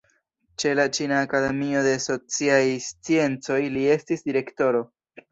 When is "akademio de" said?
1.25-1.91